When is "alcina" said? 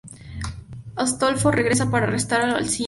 2.57-2.79